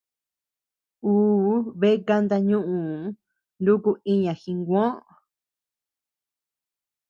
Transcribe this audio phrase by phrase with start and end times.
[1.11, 2.97] Uu bea kanta ñuuu
[3.63, 4.95] nuku iña Jiguoo.